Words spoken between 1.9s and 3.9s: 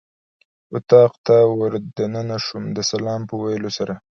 دننه شوم د سلام په ویلو